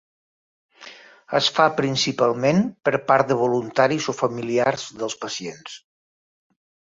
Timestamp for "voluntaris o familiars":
3.43-4.89